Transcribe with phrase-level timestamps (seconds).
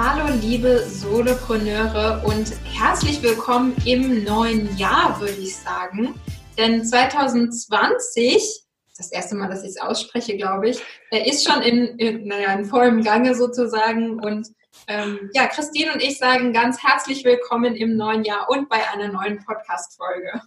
[0.00, 6.14] Hallo liebe Solopreneure und herzlich willkommen im neuen Jahr, würde ich sagen.
[6.56, 8.62] Denn 2020
[8.96, 10.80] das erste Mal, dass ich es ausspreche, glaube ich.
[11.10, 14.20] Er ist schon in, in, naja, in vollem Gange sozusagen.
[14.20, 14.46] Und
[14.86, 19.08] ähm, ja, Christine und ich sagen ganz herzlich willkommen im neuen Jahr und bei einer
[19.08, 20.40] neuen Podcast-Folge.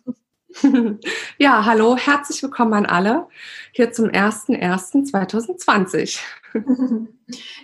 [1.37, 3.27] Ja, hallo, herzlich willkommen an alle
[3.71, 6.19] hier zum 01.01.2020.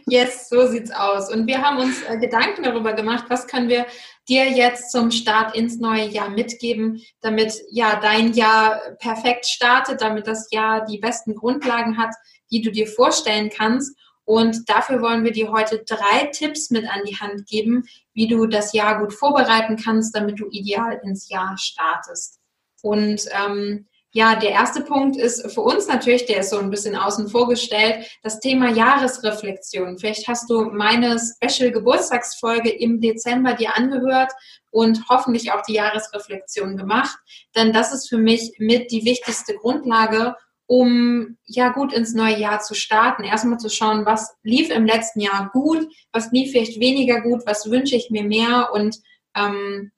[0.05, 1.29] Yes, so sieht's aus.
[1.29, 3.85] Und wir haben uns äh, Gedanken darüber gemacht, was können wir
[4.29, 10.25] dir jetzt zum Start ins neue Jahr mitgeben, damit ja dein Jahr perfekt startet, damit
[10.25, 12.16] das Jahr die besten Grundlagen hat,
[12.49, 13.94] die du dir vorstellen kannst.
[14.23, 18.47] Und dafür wollen wir dir heute drei Tipps mit an die Hand geben, wie du
[18.47, 22.36] das Jahr gut vorbereiten kannst, damit du ideal ins Jahr startest.
[22.81, 26.95] Und ähm, ja, der erste Punkt ist für uns natürlich, der ist so ein bisschen
[26.95, 30.00] außen vor gestellt, das Thema Jahresreflexion.
[30.00, 34.31] Vielleicht hast du meine Special Geburtstagsfolge im Dezember dir angehört
[34.72, 37.17] und hoffentlich auch die Jahresreflexion gemacht,
[37.56, 40.36] denn das ist für mich mit die wichtigste Grundlage,
[40.67, 43.23] um ja gut ins neue Jahr zu starten.
[43.23, 47.69] Erstmal zu schauen, was lief im letzten Jahr gut, was lief vielleicht weniger gut, was
[47.69, 48.97] wünsche ich mir mehr und
[49.35, 49.91] ähm,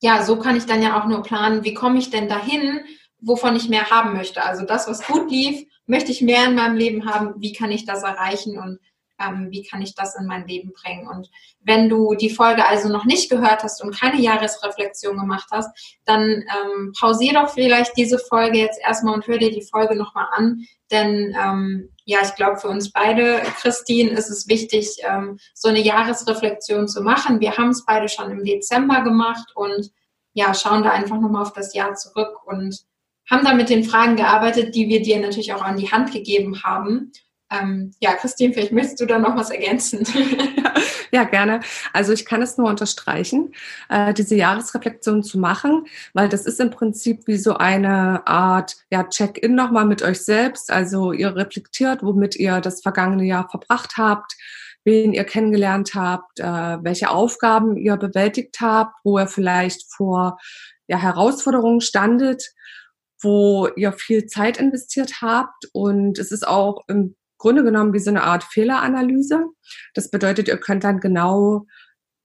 [0.00, 2.80] ja, so kann ich dann ja auch nur planen, wie komme ich denn dahin,
[3.20, 4.42] wovon ich mehr haben möchte.
[4.44, 7.34] Also das, was gut lief, möchte ich mehr in meinem Leben haben.
[7.38, 8.78] Wie kann ich das erreichen und
[9.20, 11.08] ähm, wie kann ich das in mein Leben bringen?
[11.08, 15.98] Und wenn du die Folge also noch nicht gehört hast und keine Jahresreflexion gemacht hast,
[16.04, 20.26] dann ähm, pausier doch vielleicht diese Folge jetzt erstmal und hör dir die Folge nochmal
[20.32, 20.66] an.
[20.90, 25.80] Denn ähm, ja, ich glaube, für uns beide, Christine, ist es wichtig, ähm, so eine
[25.80, 27.40] Jahresreflexion zu machen.
[27.40, 29.90] Wir haben es beide schon im Dezember gemacht und
[30.32, 32.84] ja, schauen da einfach nochmal auf das Jahr zurück und
[33.28, 36.62] haben da mit den Fragen gearbeitet, die wir dir natürlich auch an die Hand gegeben
[36.62, 37.12] haben.
[37.50, 40.04] Ähm, ja, Christine, vielleicht möchtest du da noch was ergänzen.
[41.12, 41.60] ja, gerne.
[41.92, 43.52] Also ich kann es nur unterstreichen,
[43.88, 49.04] äh, diese Jahresreflexion zu machen, weil das ist im Prinzip wie so eine Art ja,
[49.04, 50.72] Check-in nochmal mit euch selbst.
[50.72, 54.34] Also ihr reflektiert, womit ihr das vergangene Jahr verbracht habt,
[54.84, 60.38] wen ihr kennengelernt habt, äh, welche Aufgaben ihr bewältigt habt, wo ihr vielleicht vor
[60.88, 62.42] ja, Herausforderungen standet
[63.22, 65.64] wo ihr viel Zeit investiert habt.
[65.72, 69.44] Und es ist auch im Grunde genommen wie so eine Art Fehleranalyse.
[69.94, 71.66] Das bedeutet, ihr könnt dann genau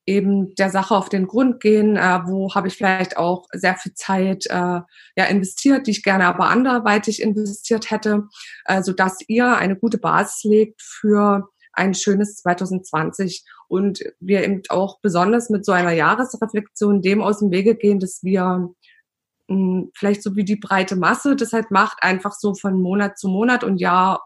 [0.05, 3.93] eben der Sache auf den Grund gehen, äh, wo habe ich vielleicht auch sehr viel
[3.93, 4.81] Zeit äh,
[5.15, 8.23] ja investiert, die ich gerne aber anderweitig investiert hätte,
[8.65, 14.61] äh, so dass ihr eine gute Basis legt für ein schönes 2020 und wir eben
[14.69, 18.73] auch besonders mit so einer Jahresreflexion dem aus dem Wege gehen, dass wir
[19.95, 23.65] vielleicht so wie die breite Masse das halt macht, einfach so von Monat zu Monat
[23.65, 24.21] und Jahr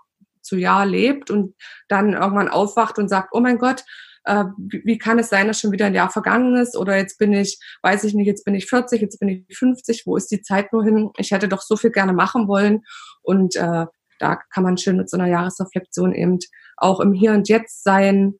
[0.46, 1.56] zu Jahr lebt und
[1.88, 3.84] dann irgendwann aufwacht und sagt, oh mein Gott,
[4.26, 7.18] äh, wie, wie, kann es sein, dass schon wieder ein Jahr vergangen ist oder jetzt
[7.18, 10.32] bin ich, weiß ich nicht, jetzt bin ich 40, jetzt bin ich 50, wo ist
[10.32, 11.12] die Zeit nur hin?
[11.18, 12.84] Ich hätte doch so viel gerne machen wollen
[13.22, 13.86] und äh,
[14.20, 16.40] da kann man schön mit so einer Jahresreflexion eben
[16.78, 18.40] auch im Hier und Jetzt sein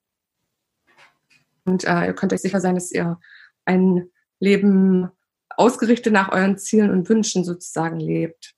[1.66, 3.18] und äh, ihr könnt euch sicher sein, dass ihr
[3.64, 5.10] ein Leben
[5.50, 8.55] ausgerichtet nach euren Zielen und Wünschen sozusagen lebt.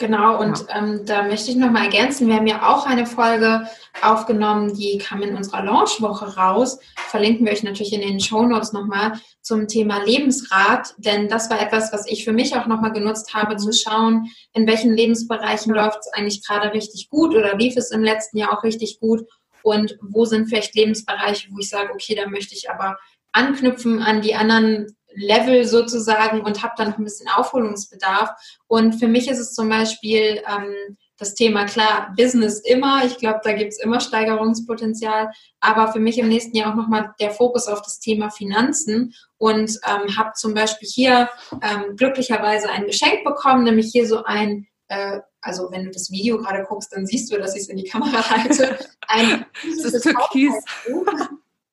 [0.00, 0.78] Genau, und ja.
[0.78, 3.68] ähm, da möchte ich nochmal ergänzen, wir haben ja auch eine Folge
[4.00, 6.78] aufgenommen, die kam in unserer Launchwoche raus.
[6.96, 11.60] Verlinken wir euch natürlich in den Show Notes nochmal zum Thema Lebensrat, denn das war
[11.60, 15.98] etwas, was ich für mich auch nochmal genutzt habe, zu schauen, in welchen Lebensbereichen läuft
[15.98, 19.26] es eigentlich gerade richtig gut oder lief es im letzten Jahr auch richtig gut
[19.62, 22.96] und wo sind vielleicht Lebensbereiche, wo ich sage, okay, da möchte ich aber
[23.32, 28.30] anknüpfen an die anderen Level sozusagen und habe dann noch ein bisschen Aufholungsbedarf.
[28.66, 33.04] Und für mich ist es zum Beispiel ähm, das Thema, klar, Business immer.
[33.04, 35.30] Ich glaube, da gibt es immer Steigerungspotenzial.
[35.60, 39.70] Aber für mich im nächsten Jahr auch nochmal der Fokus auf das Thema Finanzen und
[39.86, 41.28] ähm, habe zum Beispiel hier
[41.62, 46.38] ähm, glücklicherweise ein Geschenk bekommen, nämlich hier so ein äh, also wenn du das Video
[46.38, 48.78] gerade guckst, dann siehst du, dass ich es in die Kamera halte.
[49.06, 50.54] Ein es ist Türkis.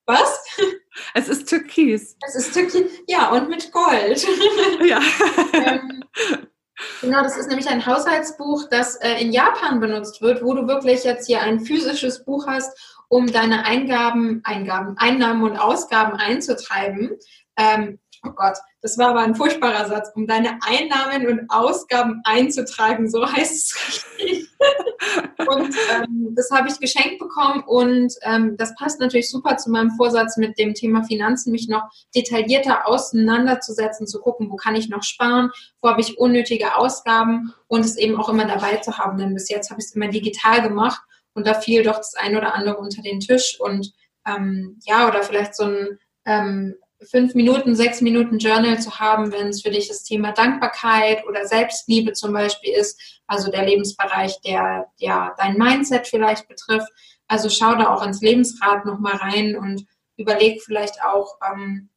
[0.05, 0.45] Was?
[1.13, 2.17] Es ist Türkis.
[2.27, 4.25] Es ist Türkis, ja, und mit Gold.
[4.85, 5.01] Ja.
[5.53, 6.03] ähm,
[7.01, 11.03] genau, das ist nämlich ein Haushaltsbuch, das äh, in Japan benutzt wird, wo du wirklich
[11.03, 12.77] jetzt hier ein physisches Buch hast,
[13.09, 17.17] um deine Eingaben, Eingaben, Einnahmen und Ausgaben einzutreiben.
[17.57, 23.09] Ähm, oh Gott, das war aber ein furchtbarer Satz, um deine Einnahmen und Ausgaben einzutragen,
[23.09, 23.75] so heißt es
[24.17, 24.49] richtig.
[25.47, 29.91] und ähm, das habe ich geschenkt bekommen und ähm, das passt natürlich super zu meinem
[29.91, 31.83] Vorsatz mit dem Thema Finanzen, mich noch
[32.15, 37.85] detaillierter auseinanderzusetzen, zu gucken, wo kann ich noch sparen, wo habe ich unnötige Ausgaben und
[37.85, 40.61] es eben auch immer dabei zu haben, denn bis jetzt habe ich es immer digital
[40.61, 41.01] gemacht
[41.33, 43.93] und da fiel doch das ein oder andere unter den Tisch und
[44.25, 46.75] ähm, ja, oder vielleicht so ein ähm,
[47.09, 51.45] fünf Minuten, sechs Minuten Journal zu haben, wenn es für dich das Thema Dankbarkeit oder
[51.45, 56.89] Selbstliebe zum Beispiel ist, also der Lebensbereich, der ja dein Mindset vielleicht betrifft.
[57.27, 59.85] Also schau da auch ins Lebensrad nochmal rein und
[60.15, 61.89] überleg vielleicht auch ähm,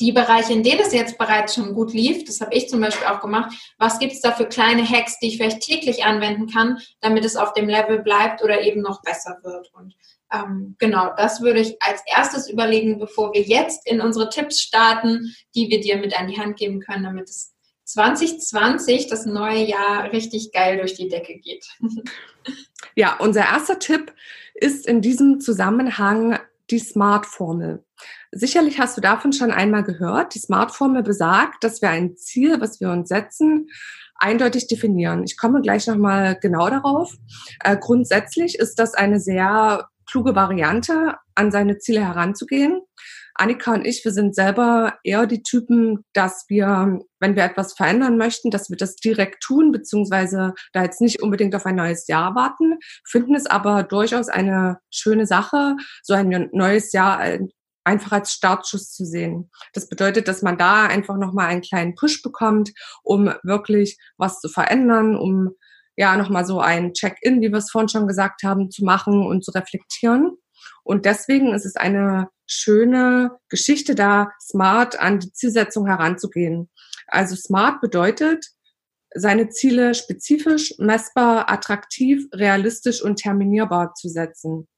[0.00, 3.06] die Bereiche, in denen es jetzt bereits schon gut lief, das habe ich zum Beispiel
[3.06, 6.78] auch gemacht, was gibt es da für kleine Hacks, die ich vielleicht täglich anwenden kann,
[7.00, 9.70] damit es auf dem Level bleibt oder eben noch besser wird.
[9.74, 9.94] Und
[10.32, 15.34] ähm, genau, das würde ich als erstes überlegen, bevor wir jetzt in unsere Tipps starten,
[15.54, 17.52] die wir dir mit an die Hand geben können, damit es
[17.84, 21.66] 2020, das neue Jahr, richtig geil durch die Decke geht.
[22.96, 24.12] Ja, unser erster Tipp
[24.54, 26.38] ist in diesem Zusammenhang
[26.70, 27.84] die Smart-Formel.
[28.32, 30.34] Sicherlich hast du davon schon einmal gehört.
[30.34, 33.68] Die Smart-Formel besagt, dass wir ein Ziel, was wir uns setzen,
[34.14, 35.24] eindeutig definieren.
[35.24, 37.14] Ich komme gleich nochmal genau darauf.
[37.64, 42.80] Äh, grundsätzlich ist das eine sehr kluge Variante, an seine Ziele heranzugehen.
[43.34, 48.18] Annika und ich, wir sind selber eher die Typen, dass wir, wenn wir etwas verändern
[48.18, 52.34] möchten, dass wir das direkt tun, beziehungsweise da jetzt nicht unbedingt auf ein neues Jahr
[52.34, 57.18] warten, finden es aber durchaus eine schöne Sache, so ein neues Jahr
[57.84, 59.50] einfach als Startschuss zu sehen.
[59.72, 62.72] Das bedeutet, dass man da einfach nochmal einen kleinen Push bekommt,
[63.02, 65.50] um wirklich was zu verändern, um
[65.96, 69.44] ja nochmal so ein Check-in, wie wir es vorhin schon gesagt haben, zu machen und
[69.44, 70.36] zu reflektieren.
[70.82, 76.68] Und deswegen ist es eine schöne Geschichte, da smart an die Zielsetzung heranzugehen.
[77.06, 78.46] Also smart bedeutet,
[79.14, 84.68] seine Ziele spezifisch, messbar, attraktiv, realistisch und terminierbar zu setzen.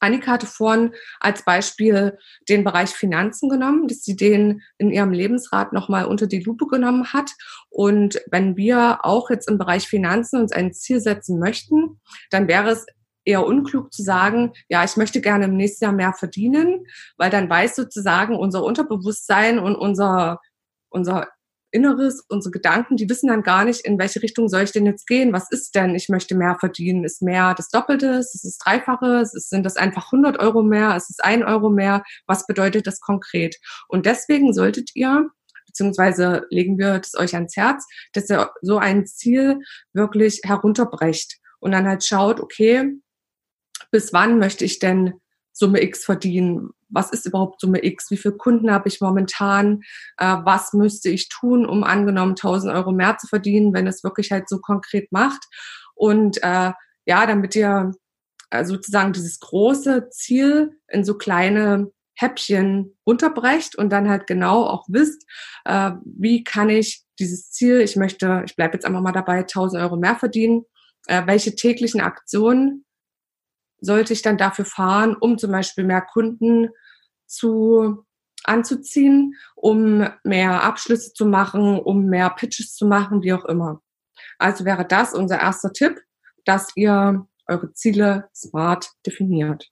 [0.00, 2.18] Annika hatte vorhin als Beispiel
[2.48, 7.12] den Bereich Finanzen genommen, dass sie den in ihrem Lebensrat nochmal unter die Lupe genommen
[7.12, 7.30] hat.
[7.70, 12.00] Und wenn wir auch jetzt im Bereich Finanzen uns ein Ziel setzen möchten,
[12.30, 12.86] dann wäre es
[13.24, 16.86] eher unklug zu sagen, ja, ich möchte gerne im nächsten Jahr mehr verdienen,
[17.18, 20.40] weil dann weiß sozusagen unser Unterbewusstsein und unser,
[20.88, 21.28] unser
[21.70, 25.06] Inneres, unsere Gedanken, die wissen dann gar nicht, in welche Richtung soll ich denn jetzt
[25.06, 25.32] gehen?
[25.32, 25.94] Was ist denn?
[25.94, 27.04] Ich möchte mehr verdienen.
[27.04, 28.06] Ist mehr das Doppelte?
[28.06, 29.20] Ist es Dreifache?
[29.22, 30.96] Ist, sind das einfach 100 Euro mehr?
[30.96, 32.02] Ist es ein Euro mehr?
[32.26, 33.56] Was bedeutet das konkret?
[33.88, 35.28] Und deswegen solltet ihr,
[35.66, 39.60] beziehungsweise legen wir das euch ans Herz, dass ihr so ein Ziel
[39.92, 42.94] wirklich herunterbrecht und dann halt schaut, okay,
[43.90, 45.14] bis wann möchte ich denn
[45.52, 46.70] Summe X verdienen?
[46.90, 48.10] Was ist überhaupt Summe X?
[48.10, 49.82] Wie viele Kunden habe ich momentan?
[50.16, 54.30] Äh, was müsste ich tun, um angenommen 1000 Euro mehr zu verdienen, wenn es wirklich
[54.32, 55.44] halt so konkret macht?
[55.94, 56.72] Und äh,
[57.06, 57.92] ja, damit ihr
[58.50, 64.86] äh, sozusagen dieses große Ziel in so kleine Häppchen runterbrecht und dann halt genau auch
[64.88, 65.24] wisst,
[65.64, 69.82] äh, wie kann ich dieses Ziel, ich möchte, ich bleibe jetzt einfach mal dabei, 1000
[69.82, 70.64] Euro mehr verdienen,
[71.06, 72.84] äh, welche täglichen Aktionen
[73.80, 76.68] sollte ich dann dafür fahren, um zum Beispiel mehr Kunden
[77.26, 78.04] zu
[78.44, 83.82] anzuziehen, um mehr Abschlüsse zu machen, um mehr Pitches zu machen, wie auch immer.
[84.38, 86.00] Also wäre das unser erster Tipp,
[86.44, 89.70] dass ihr eure Ziele smart definiert.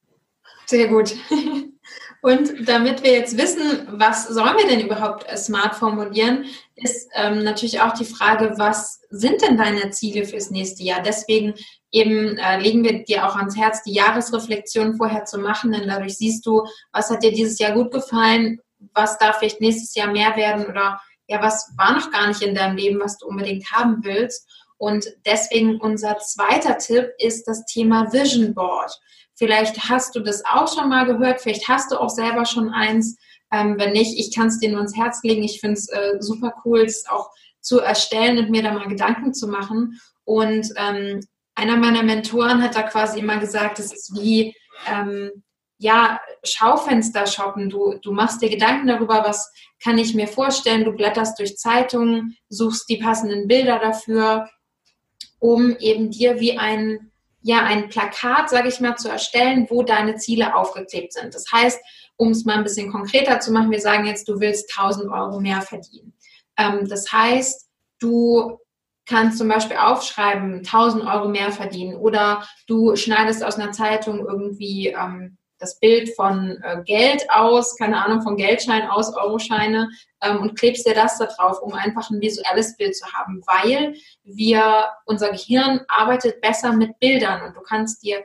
[0.66, 1.14] Sehr gut.
[2.22, 7.80] Und damit wir jetzt wissen, was sollen wir denn überhaupt smart formulieren, ist ähm, natürlich
[7.80, 11.02] auch die Frage, was sind denn deine Ziele fürs nächste Jahr?
[11.02, 11.54] Deswegen
[11.90, 16.16] eben äh, legen wir dir auch ans Herz, die Jahresreflexion vorher zu machen, denn dadurch
[16.16, 18.60] siehst du, was hat dir dieses Jahr gut gefallen,
[18.94, 22.54] was darf vielleicht nächstes Jahr mehr werden oder ja, was war noch gar nicht in
[22.54, 24.48] deinem Leben, was du unbedingt haben willst.
[24.78, 28.92] Und deswegen unser zweiter Tipp ist das Thema Vision Board.
[29.36, 33.18] Vielleicht hast du das auch schon mal gehört, vielleicht hast du auch selber schon eins.
[33.52, 35.42] Ähm, wenn nicht, ich kann es dir nur ins Herz legen.
[35.42, 39.34] Ich finde es äh, super cool, es auch zu erstellen und mir da mal Gedanken
[39.34, 40.00] zu machen.
[40.24, 41.20] Und ähm,
[41.54, 44.54] einer meiner Mentoren hat da quasi immer gesagt, es ist wie
[44.88, 45.30] ähm,
[45.78, 47.68] ja, Schaufenster shoppen.
[47.68, 49.52] Du, du machst dir Gedanken darüber, was
[49.82, 50.84] kann ich mir vorstellen.
[50.84, 54.48] Du blätterst durch Zeitungen, suchst die passenden Bilder dafür
[55.38, 57.12] um eben dir wie ein,
[57.46, 61.32] ja, ein Plakat, sage ich mal, zu erstellen, wo deine Ziele aufgeklebt sind.
[61.32, 61.78] Das heißt,
[62.16, 65.38] um es mal ein bisschen konkreter zu machen, wir sagen jetzt, du willst 1000 Euro
[65.38, 66.12] mehr verdienen.
[66.58, 67.68] Ähm, das heißt,
[68.00, 68.58] du
[69.08, 74.88] kannst zum Beispiel aufschreiben, 1000 Euro mehr verdienen oder du schneidest aus einer Zeitung irgendwie
[74.88, 79.88] ähm, das Bild von äh, Geld aus, keine Ahnung, von Geldschein aus, Euroscheine
[80.22, 83.94] ähm, und klebst dir das da drauf, um einfach ein visuelles Bild zu haben, weil
[84.22, 88.24] wir, unser Gehirn arbeitet besser mit Bildern und du kannst dir,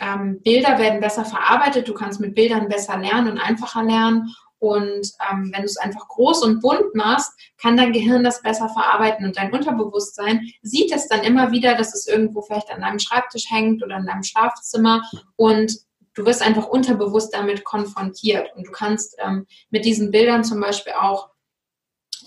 [0.00, 5.12] ähm, Bilder werden besser verarbeitet, du kannst mit Bildern besser lernen und einfacher lernen und
[5.30, 9.26] ähm, wenn du es einfach groß und bunt machst, kann dein Gehirn das besser verarbeiten
[9.26, 13.50] und dein Unterbewusstsein sieht es dann immer wieder, dass es irgendwo vielleicht an deinem Schreibtisch
[13.50, 15.02] hängt oder in deinem Schlafzimmer
[15.36, 15.85] und
[16.16, 18.50] du wirst einfach unterbewusst damit konfrontiert.
[18.56, 21.30] Und du kannst ähm, mit diesen Bildern zum Beispiel auch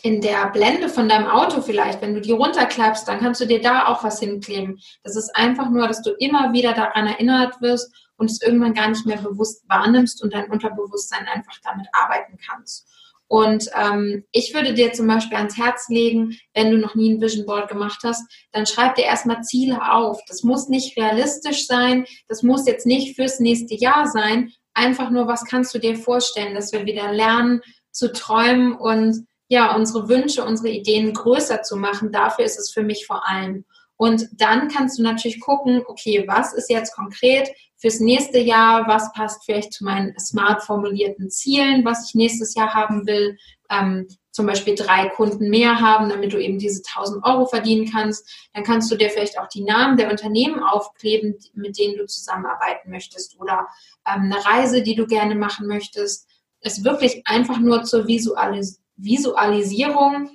[0.02, 3.62] in der Blende von deinem Auto vielleicht, wenn du die runterklappst, dann kannst du dir
[3.62, 4.80] da auch was hinkleben.
[5.04, 8.88] Das ist einfach nur, dass du immer wieder daran erinnert wirst und es irgendwann gar
[8.88, 12.88] nicht mehr bewusst wahrnimmst und dein Unterbewusstsein einfach damit arbeiten kannst.
[13.30, 17.22] Und ähm, ich würde dir zum Beispiel ans Herz legen, wenn du noch nie ein
[17.22, 20.20] Vision Board gemacht hast, dann schreib dir erstmal Ziele auf.
[20.28, 24.52] Das muss nicht realistisch sein, das muss jetzt nicht fürs nächste Jahr sein.
[24.74, 29.76] Einfach nur, was kannst du dir vorstellen, dass wir wieder lernen zu träumen und ja,
[29.76, 32.12] unsere Wünsche, unsere Ideen größer zu machen.
[32.12, 33.64] Dafür ist es für mich vor allem.
[33.96, 39.12] Und dann kannst du natürlich gucken, okay, was ist jetzt konkret fürs nächste Jahr, was
[39.14, 43.38] passt vielleicht zu meinen smart formulierten Zielen, was ich nächstes Jahr haben will.
[43.70, 48.30] Ähm, zum Beispiel drei Kunden mehr haben, damit du eben diese 1000 Euro verdienen kannst.
[48.54, 52.92] Dann kannst du dir vielleicht auch die Namen der Unternehmen aufkleben, mit denen du zusammenarbeiten
[52.92, 53.68] möchtest oder
[54.06, 56.28] ähm, eine Reise, die du gerne machen möchtest.
[56.62, 60.30] Es wirklich einfach nur zur Visualis Visualisierung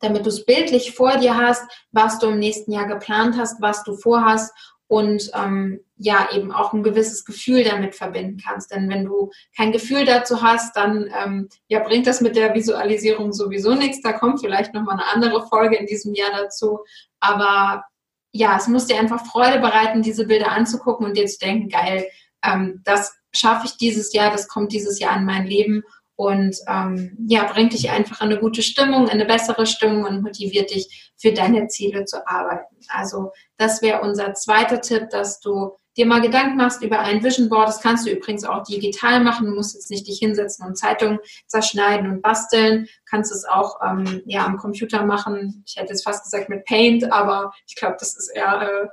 [0.00, 1.62] damit du es bildlich vor dir hast,
[1.92, 4.52] was du im nächsten Jahr geplant hast, was du vorhast
[4.90, 8.72] und ähm, ja eben auch ein gewisses Gefühl damit verbinden kannst.
[8.72, 13.32] Denn wenn du kein Gefühl dazu hast, dann ähm, ja bringt das mit der Visualisierung
[13.32, 14.02] sowieso nichts.
[14.02, 16.80] Da kommt vielleicht noch mal eine andere Folge in diesem Jahr dazu.
[17.20, 17.84] Aber
[18.32, 22.08] ja, es muss dir einfach Freude bereiten, diese Bilder anzugucken und dir zu denken, geil,
[22.44, 25.84] ähm, das schaffe ich dieses Jahr, das kommt dieses Jahr in mein Leben
[26.20, 30.20] und ähm, ja, bringt dich einfach in eine gute Stimmung, in eine bessere Stimmung und
[30.20, 32.76] motiviert dich für deine Ziele zu arbeiten.
[32.88, 37.48] Also das wäre unser zweiter Tipp, dass du dir mal Gedanken machst über ein Vision
[37.48, 37.68] Board.
[37.68, 39.46] Das kannst du übrigens auch digital machen.
[39.46, 42.86] Du musst jetzt nicht dich hinsetzen und Zeitungen zerschneiden und basteln.
[43.08, 45.64] Kannst es auch ähm, ja, am Computer machen.
[45.66, 48.88] Ich hätte jetzt fast gesagt mit Paint, aber ich glaube, das ist eher äh,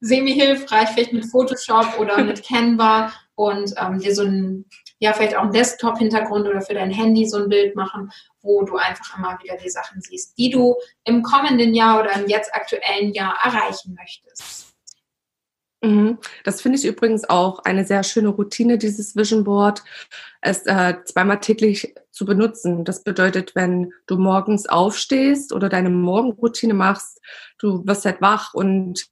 [0.00, 4.66] semi-hilfreich, vielleicht mit Photoshop oder mit Canva und ähm, dir so ein
[4.98, 8.10] ja vielleicht auch einen Desktop-Hintergrund oder für dein Handy so ein Bild machen,
[8.40, 12.28] wo du einfach immer wieder die Sachen siehst, die du im kommenden Jahr oder im
[12.28, 14.74] jetzt aktuellen Jahr erreichen möchtest.
[15.84, 16.18] Mhm.
[16.44, 19.82] Das finde ich übrigens auch eine sehr schöne Routine, dieses Vision Board,
[20.40, 22.84] es äh, zweimal täglich zu benutzen.
[22.84, 27.20] Das bedeutet, wenn du morgens aufstehst oder deine Morgenroutine machst,
[27.58, 29.06] du wirst halt wach und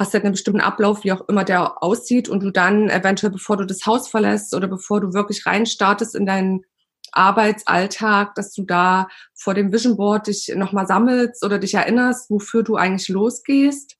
[0.00, 3.58] hast halt einen bestimmten Ablauf, wie auch immer der aussieht und du dann eventuell, bevor
[3.58, 6.64] du das Haus verlässt oder bevor du wirklich reinstartest in deinen
[7.12, 12.62] Arbeitsalltag, dass du da vor dem Vision Board dich nochmal sammelst oder dich erinnerst, wofür
[12.62, 13.98] du eigentlich losgehst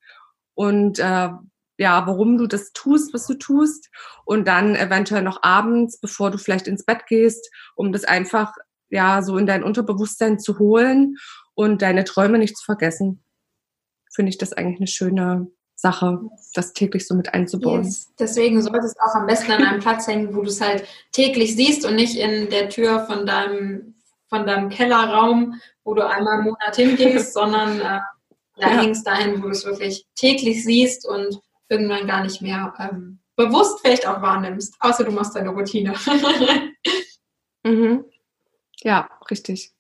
[0.55, 1.29] und äh,
[1.77, 3.91] ja, warum du das tust, was du tust
[4.25, 8.55] und dann eventuell noch abends, bevor du vielleicht ins Bett gehst, um das einfach
[8.89, 11.17] ja so in dein Unterbewusstsein zu holen
[11.55, 13.23] und deine Träume nicht zu vergessen.
[14.15, 15.51] Finde ich das eigentlich eine schöne
[15.81, 16.21] Sache,
[16.55, 17.85] das täglich so mit einzubauen.
[17.85, 18.13] Yes.
[18.19, 21.57] Deswegen sollte es auch am besten an einem Platz hängen, wo du es halt täglich
[21.57, 23.95] siehst und nicht in der Tür von deinem,
[24.29, 28.01] von deinem Kellerraum, wo du einmal im Monat hingehst, sondern äh,
[28.57, 28.81] da ja.
[28.81, 33.81] hängst dahin, wo du es wirklich täglich siehst und irgendwann gar nicht mehr ähm, bewusst
[33.81, 35.95] vielleicht auch wahrnimmst, außer du machst deine Routine.
[37.63, 38.05] mhm.
[38.83, 39.73] Ja, richtig.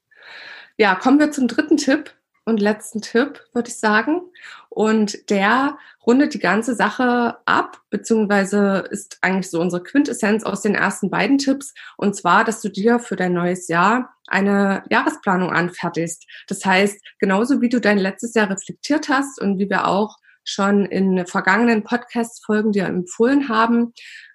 [0.79, 2.15] Ja, kommen wir zum dritten Tipp
[2.51, 4.21] und letzten Tipp, würde ich sagen.
[4.69, 10.75] Und der rundet die ganze Sache ab, beziehungsweise ist eigentlich so unsere Quintessenz aus den
[10.75, 11.73] ersten beiden Tipps.
[11.97, 16.27] Und zwar, dass du dir für dein neues Jahr eine Jahresplanung anfertigst.
[16.47, 20.85] Das heißt, genauso wie du dein letztes Jahr reflektiert hast und wie wir auch schon
[20.87, 23.93] in vergangenen Podcast-Folgen dir empfohlen haben,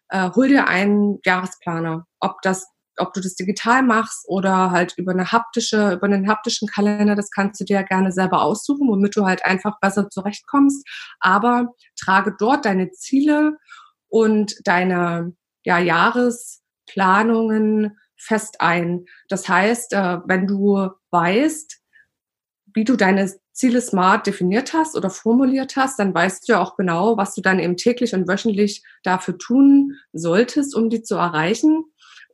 [0.09, 2.07] äh, hol dir einen Jahresplaner.
[2.19, 6.67] Ob das ob du das digital machst oder halt über eine haptische, über einen haptischen
[6.67, 10.85] Kalender, das kannst du dir ja gerne selber aussuchen, womit du halt einfach besser zurechtkommst.
[11.19, 13.57] Aber trage dort deine Ziele
[14.07, 15.33] und deine
[15.63, 19.05] ja, Jahresplanungen fest ein.
[19.29, 21.81] Das heißt, äh, wenn du weißt,
[22.73, 26.75] wie du deine Ziele smart definiert hast oder formuliert hast, dann weißt du ja auch
[26.75, 31.85] genau, was du dann eben täglich und wöchentlich dafür tun solltest, um die zu erreichen.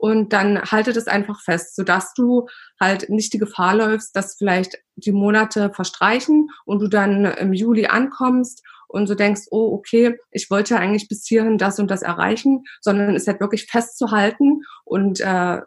[0.02, 2.48] Und dann halte das einfach fest, sodass du
[2.80, 7.86] halt nicht die Gefahr läufst, dass vielleicht die Monate verstreichen und du dann im Juli
[7.86, 12.64] ankommst und so denkst, oh, okay, ich wollte eigentlich bis hierhin das und das erreichen,
[12.82, 15.62] sondern es halt wirklich festzuhalten und äh,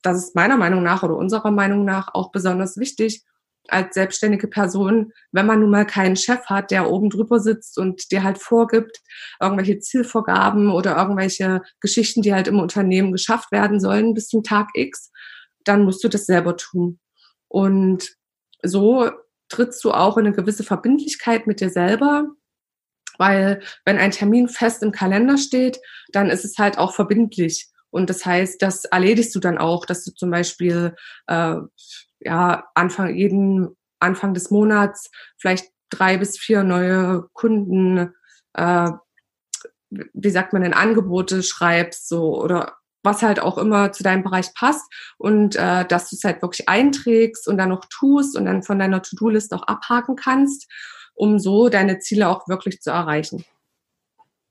[0.00, 3.24] das ist meiner Meinung nach oder unserer Meinung nach auch besonders wichtig
[3.68, 8.10] als selbstständige Person, wenn man nun mal keinen Chef hat, der oben drüber sitzt und
[8.10, 9.00] dir halt vorgibt,
[9.40, 14.68] irgendwelche Zielvorgaben oder irgendwelche Geschichten, die halt im Unternehmen geschafft werden sollen bis zum Tag
[14.74, 15.10] X,
[15.64, 16.98] dann musst du das selber tun.
[17.48, 18.16] Und
[18.62, 19.10] so
[19.48, 22.26] trittst du auch in eine gewisse Verbindlichkeit mit dir selber,
[23.18, 25.78] weil wenn ein Termin fest im Kalender steht,
[26.12, 27.68] dann ist es halt auch verbindlich.
[27.90, 30.96] Und das heißt, das erledigst du dann auch, dass du zum Beispiel
[31.28, 31.56] äh,
[32.24, 38.12] ja Anfang jeden Anfang des Monats vielleicht drei bis vier neue Kunden,
[38.54, 38.90] äh,
[39.90, 44.54] wie sagt man denn, Angebote schreibst, so oder was halt auch immer zu deinem Bereich
[44.54, 48.62] passt und äh, dass du es halt wirklich einträgst und dann noch tust und dann
[48.62, 50.70] von deiner To-Do-List auch abhaken kannst,
[51.14, 53.44] um so deine Ziele auch wirklich zu erreichen.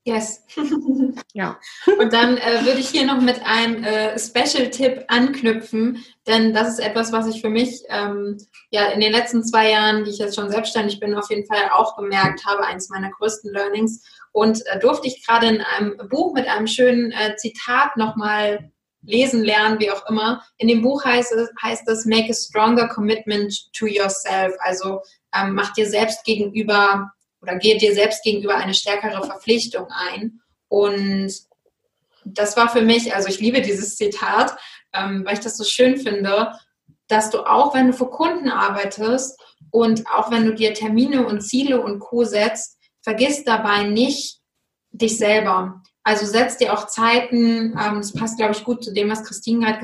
[0.06, 0.44] Yes.
[1.32, 1.58] ja.
[1.98, 6.80] Und dann äh, würde ich hier noch mit einem äh, Special-Tipp anknüpfen, denn das ist
[6.80, 8.36] etwas, was ich für mich ähm,
[8.70, 11.70] ja in den letzten zwei Jahren, die ich jetzt schon selbstständig bin, auf jeden Fall
[11.72, 14.04] auch gemerkt habe, eines meiner größten Learnings.
[14.32, 18.70] Und äh, durfte ich gerade in einem Buch mit einem schönen äh, Zitat nochmal
[19.06, 20.42] lesen, lernen, wie auch immer.
[20.58, 24.52] In dem Buch heißt es, heißt es Make a stronger commitment to yourself.
[24.58, 25.00] Also
[25.34, 27.10] ähm, mach dir selbst gegenüber
[27.44, 30.40] oder gehe dir selbst gegenüber eine stärkere Verpflichtung ein.
[30.68, 31.32] Und
[32.24, 34.56] das war für mich, also ich liebe dieses Zitat,
[34.94, 36.52] ähm, weil ich das so schön finde,
[37.06, 39.38] dass du auch, wenn du für Kunden arbeitest
[39.70, 42.24] und auch wenn du dir Termine und Ziele und Co.
[42.24, 44.40] setzt, vergiss dabei nicht
[44.90, 45.82] dich selber.
[46.02, 49.66] Also setz dir auch Zeiten, ähm, das passt, glaube ich, gut zu dem, was Christine
[49.66, 49.80] gerade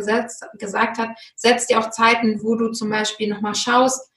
[0.59, 4.10] gesagt hat, setz dir auch Zeiten, wo du zum Beispiel nochmal schaust,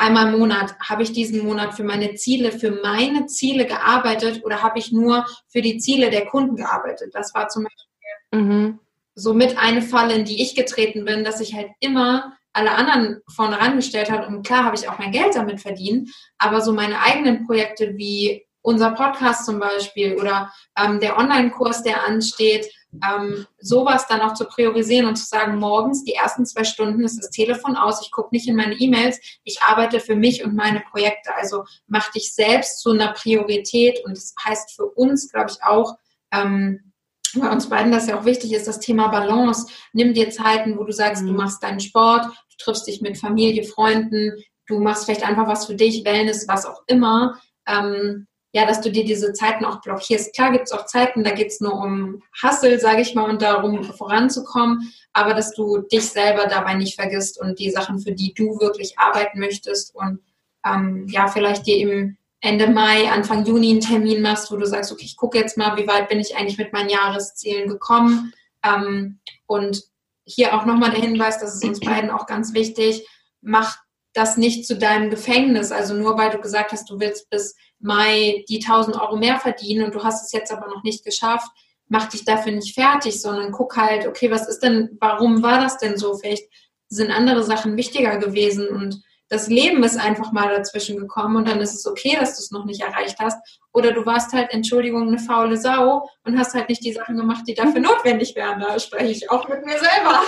[0.00, 4.62] einmal im Monat, habe ich diesen Monat für meine Ziele, für meine Ziele gearbeitet oder
[4.62, 7.14] habe ich nur für die Ziele der Kunden gearbeitet?
[7.14, 8.78] Das war zum Beispiel mhm.
[9.14, 13.60] somit eine Falle, in die ich getreten bin, dass ich halt immer alle anderen vorne
[13.60, 17.46] rangestellt habe und klar habe ich auch mein Geld damit verdient, aber so meine eigenen
[17.46, 22.70] Projekte wie unser Podcast zum Beispiel oder ähm, der Online-Kurs, der ansteht,
[23.02, 27.18] ähm, sowas dann auch zu priorisieren und zu sagen, morgens die ersten zwei Stunden ist
[27.18, 30.80] das Telefon aus, ich gucke nicht in meine E-Mails, ich arbeite für mich und meine
[30.80, 31.34] Projekte.
[31.34, 35.96] Also mach dich selbst zu einer Priorität und das heißt für uns, glaube ich, auch,
[36.32, 36.92] ähm,
[37.34, 39.68] bei uns beiden das ja auch wichtig ist, das Thema Balance.
[39.92, 41.28] Nimm dir Zeiten, wo du sagst, mhm.
[41.28, 44.32] du machst deinen Sport, du triffst dich mit Familie, Freunden,
[44.66, 47.40] du machst vielleicht einfach was für dich, Wellness, was auch immer.
[47.66, 50.34] Ähm, ja, dass du dir diese Zeiten auch blockierst.
[50.34, 53.42] Klar gibt es auch Zeiten, da geht es nur um Hustle, sage ich mal, und
[53.42, 58.34] darum voranzukommen, aber dass du dich selber dabei nicht vergisst und die Sachen, für die
[58.34, 60.20] du wirklich arbeiten möchtest und
[60.66, 64.90] ähm, ja, vielleicht dir im Ende Mai, Anfang Juni einen Termin machst, wo du sagst,
[64.90, 68.32] okay, ich gucke jetzt mal, wie weit bin ich eigentlich mit meinen Jahreszielen gekommen.
[68.64, 69.82] Ähm, und
[70.24, 73.06] hier auch nochmal der Hinweis, das ist uns beiden auch ganz wichtig,
[73.42, 73.78] mach
[74.12, 75.72] das nicht zu deinem Gefängnis.
[75.72, 79.84] Also nur weil du gesagt hast, du willst bis Mai die 1000 Euro mehr verdienen
[79.84, 81.50] und du hast es jetzt aber noch nicht geschafft,
[81.88, 85.78] mach dich dafür nicht fertig, sondern guck halt, okay, was ist denn, warum war das
[85.78, 86.14] denn so?
[86.14, 86.44] Vielleicht
[86.88, 91.60] sind andere Sachen wichtiger gewesen und das Leben ist einfach mal dazwischen gekommen und dann
[91.60, 93.38] ist es okay, dass du es noch nicht erreicht hast.
[93.72, 97.44] Oder du warst halt, Entschuldigung, eine faule Sau und hast halt nicht die Sachen gemacht,
[97.46, 98.58] die dafür notwendig wären.
[98.58, 100.22] Da spreche ich auch mit mir selber.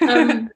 [0.00, 0.50] ähm,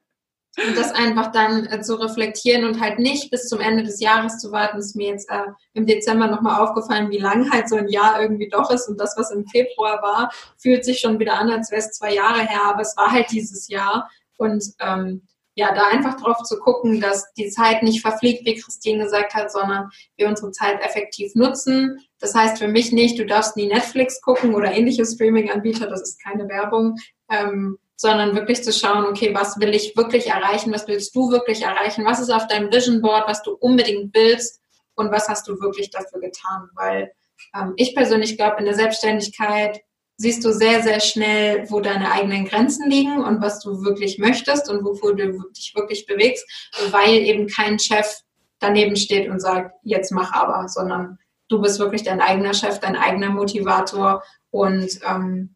[0.57, 4.37] und das einfach dann äh, zu reflektieren und halt nicht bis zum Ende des Jahres
[4.37, 7.87] zu warten, ist mir jetzt äh, im Dezember nochmal aufgefallen, wie lang halt so ein
[7.87, 11.49] Jahr irgendwie doch ist und das, was im Februar war, fühlt sich schon wieder an,
[11.49, 15.23] als wäre es zwei Jahre her, aber es war halt dieses Jahr und ähm,
[15.55, 19.51] ja, da einfach drauf zu gucken, dass die Zeit nicht verfliegt, wie Christine gesagt hat,
[19.51, 21.99] sondern wir unsere Zeit effektiv nutzen.
[22.19, 26.23] Das heißt für mich nicht, du darfst nie Netflix gucken oder ähnliche Streaming-Anbieter, das ist
[26.23, 26.97] keine Werbung.
[27.29, 31.61] Ähm, sondern wirklich zu schauen, okay, was will ich wirklich erreichen, was willst du wirklich
[31.61, 34.61] erreichen, was ist auf deinem Vision Board, was du unbedingt willst?
[34.95, 37.13] Und was hast du wirklich dafür getan, weil
[37.55, 39.81] ähm, ich persönlich glaube, in der Selbstständigkeit
[40.17, 44.69] siehst du sehr, sehr schnell, wo deine eigenen Grenzen liegen und was du wirklich möchtest
[44.69, 46.45] und wofür du dich wirklich bewegst,
[46.91, 48.19] weil eben kein Chef
[48.59, 52.97] daneben steht und sagt, jetzt mach aber, sondern du bist wirklich dein eigener Chef, dein
[52.97, 55.52] eigener Motivator und ähm,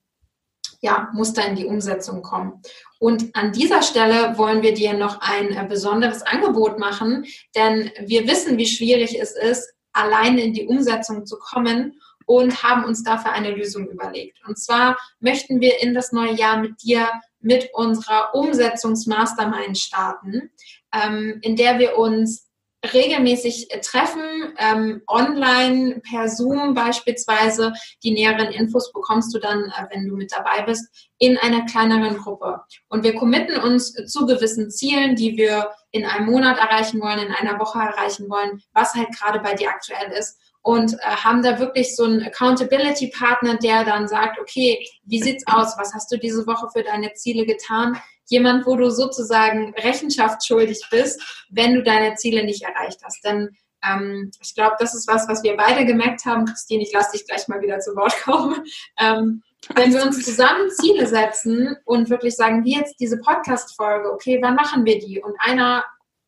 [0.81, 2.61] ja, muss da in die Umsetzung kommen.
[2.99, 8.27] Und an dieser Stelle wollen wir dir noch ein äh, besonderes Angebot machen, denn wir
[8.27, 13.31] wissen, wie schwierig es ist, alleine in die Umsetzung zu kommen und haben uns dafür
[13.31, 14.39] eine Lösung überlegt.
[14.45, 17.09] Und zwar möchten wir in das neue Jahr mit dir
[17.39, 20.51] mit unserer Umsetzungsmastermind starten,
[20.93, 22.46] ähm, in der wir uns
[22.93, 27.73] regelmäßig treffen, ähm, online, per Zoom beispielsweise.
[28.03, 32.17] Die näheren Infos bekommst du dann, äh, wenn du mit dabei bist, in einer kleineren
[32.17, 32.61] Gruppe.
[32.89, 37.33] Und wir committen uns zu gewissen Zielen, die wir in einem Monat erreichen wollen, in
[37.33, 41.59] einer Woche erreichen wollen, was halt gerade bei dir aktuell ist und äh, haben da
[41.59, 45.77] wirklich so einen Accountability-Partner, der dann sagt, okay, wie sieht's aus?
[45.77, 47.97] Was hast du diese Woche für deine Ziele getan?
[48.27, 53.23] Jemand, wo du sozusagen Rechenschaft schuldig bist, wenn du deine Ziele nicht erreicht hast.
[53.23, 53.49] Denn
[53.83, 56.45] ähm, ich glaube, das ist was, was wir beide gemerkt haben.
[56.45, 58.63] Christine, ich lasse dich gleich mal wieder zu Wort kommen.
[58.99, 59.43] Ähm,
[59.75, 64.55] wenn wir uns zusammen Ziele setzen und wirklich sagen, wie jetzt diese Podcast-Folge, okay, wann
[64.55, 65.21] machen wir die?
[65.21, 65.83] Und einer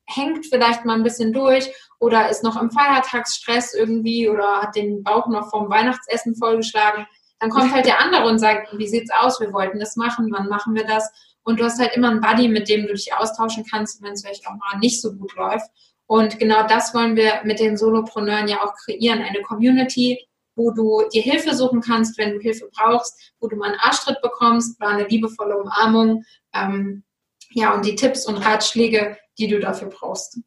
[0.06, 5.04] hängt vielleicht mal ein bisschen durch oder ist noch im Feiertagsstress irgendwie oder hat den
[5.04, 7.06] Bauch noch vom Weihnachtsessen vollgeschlagen,
[7.40, 9.40] dann kommt halt der andere und sagt, wie sieht's aus?
[9.40, 11.10] Wir wollten das machen, wann machen wir das?
[11.44, 14.22] Und du hast halt immer einen Buddy, mit dem du dich austauschen kannst, wenn es
[14.24, 15.70] vielleicht auch mal nicht so gut läuft.
[16.06, 19.22] Und genau das wollen wir mit den Solopreneuren ja auch kreieren.
[19.22, 20.20] Eine Community,
[20.56, 24.22] wo du dir Hilfe suchen kannst, wenn du Hilfe brauchst, wo du mal einen Arschtritt
[24.22, 26.26] bekommst, mal eine liebevolle Umarmung.
[26.54, 27.04] Ähm,
[27.52, 30.40] ja, und die Tipps und Ratschläge, die du dafür brauchst.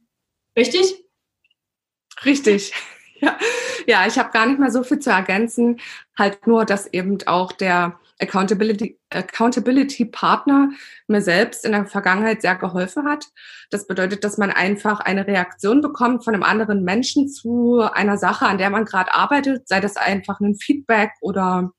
[0.56, 1.04] Richtig?
[2.24, 2.72] Richtig.
[3.24, 3.38] Ja,
[3.86, 5.78] ja ich habe gar nicht mehr so viel zu ergänzen.
[6.18, 10.70] Halt nur, dass eben auch der Accountability, Accountability Partner
[11.08, 13.26] mir selbst in der Vergangenheit sehr geholfen hat.
[13.70, 18.46] Das bedeutet, dass man einfach eine Reaktion bekommt von einem anderen Menschen zu einer Sache,
[18.46, 21.72] an der man gerade arbeitet, sei das einfach ein Feedback oder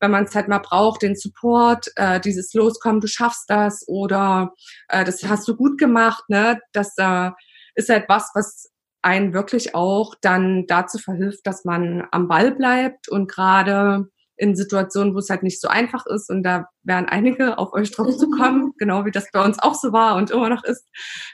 [0.00, 4.54] wenn man es halt mal braucht, den Support, äh, dieses Loskommen, du schaffst das oder
[4.88, 6.60] äh, das hast du gut gemacht, ne?
[6.72, 7.30] Das äh,
[7.74, 8.70] ist halt was, was
[9.02, 15.14] einen wirklich auch dann dazu verhilft, dass man am Ball bleibt und gerade in Situationen,
[15.14, 18.30] wo es halt nicht so einfach ist und da werden einige auf euch drauf zu
[18.30, 20.86] kommen, genau wie das bei uns auch so war und immer noch ist,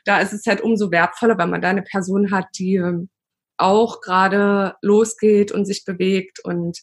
[0.05, 3.09] da ist es halt umso wertvoller, wenn man da eine Person hat, die ähm,
[3.57, 6.79] auch gerade losgeht und sich bewegt und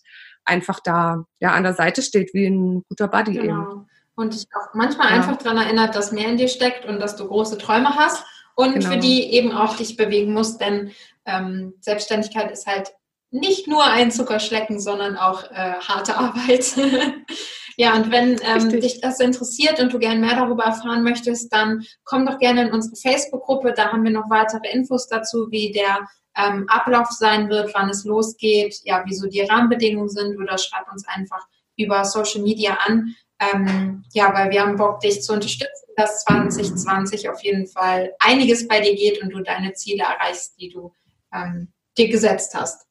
[0.45, 3.61] einfach da ja an der Seite steht wie ein guter Buddy genau.
[3.61, 3.87] eben.
[4.15, 5.15] Und dich auch manchmal ja.
[5.15, 8.23] einfach daran erinnert, dass mehr in dir steckt und dass du große Träume hast
[8.55, 8.89] und genau.
[8.89, 10.91] für die eben auch dich bewegen musst, denn
[11.25, 12.93] ähm, Selbstständigkeit ist halt
[13.31, 16.75] nicht nur ein Zuckerschlecken, sondern auch äh, harte Arbeit.
[17.77, 21.85] ja, und wenn ähm, dich das interessiert und du gerne mehr darüber erfahren möchtest, dann
[22.03, 23.73] komm doch gerne in unsere Facebook-Gruppe.
[23.73, 28.03] Da haben wir noch weitere Infos dazu, wie der ähm, Ablauf sein wird, wann es
[28.03, 33.15] losgeht, ja, wieso die Rahmenbedingungen sind oder schreib uns einfach über Social Media an.
[33.39, 38.67] Ähm, ja, weil wir haben Bock, dich zu unterstützen, dass 2020 auf jeden Fall einiges
[38.67, 40.93] bei dir geht und du deine Ziele erreichst, die du
[41.33, 42.90] ähm, dir gesetzt hast.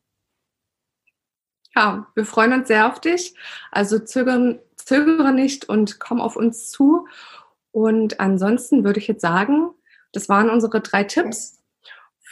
[1.74, 3.34] Ja, wir freuen uns sehr auf dich.
[3.70, 7.06] Also zögere, zögere nicht und komm auf uns zu.
[7.72, 9.70] Und ansonsten würde ich jetzt sagen,
[10.12, 11.60] das waren unsere drei Tipps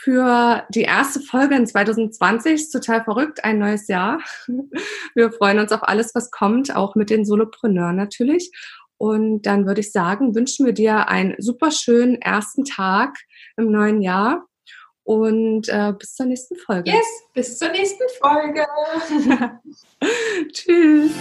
[0.01, 2.53] für die erste Folge in 2020.
[2.55, 4.20] Ist total verrückt, ein neues Jahr.
[5.14, 8.53] Wir freuen uns auf alles, was kommt, auch mit den Solopreneuren natürlich.
[8.96, 13.16] Und dann würde ich sagen, wünschen wir dir einen super schönen ersten Tag
[13.57, 14.47] im neuen Jahr.
[15.09, 16.90] Und äh, bis zur nächsten Folge.
[16.90, 18.66] Yes, bis zur nächsten Folge.
[20.53, 21.12] Tschüss.